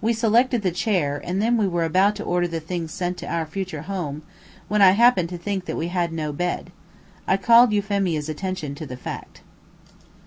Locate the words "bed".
6.32-6.72